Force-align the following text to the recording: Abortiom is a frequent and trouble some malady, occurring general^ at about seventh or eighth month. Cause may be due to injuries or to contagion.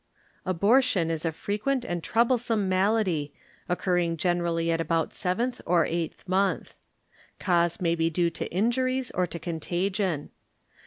Abortiom 0.47 1.11
is 1.11 1.25
a 1.25 1.31
frequent 1.31 1.85
and 1.85 2.03
trouble 2.03 2.39
some 2.39 2.67
malady, 2.67 3.35
occurring 3.69 4.17
general^ 4.17 4.67
at 4.67 4.81
about 4.81 5.13
seventh 5.13 5.61
or 5.63 5.85
eighth 5.85 6.27
month. 6.27 6.73
Cause 7.37 7.79
may 7.79 7.93
be 7.93 8.09
due 8.09 8.31
to 8.31 8.51
injuries 8.51 9.11
or 9.11 9.27
to 9.27 9.37
contagion. 9.37 10.31